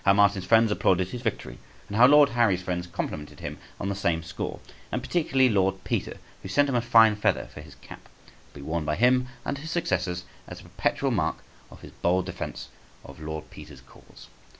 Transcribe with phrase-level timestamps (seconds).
[0.03, 3.93] How Martin's friends applauded his victory, and how Lord Harry's friends complimented him on the
[3.93, 4.59] same score,
[4.91, 8.05] and particularly Lord Peter, who sent him a fine feather for his cap
[8.53, 11.91] {160b}, to be worn by him and his successors as a perpetual mark for his
[12.01, 12.69] bold defence
[13.05, 14.27] of Lord Peter's cause.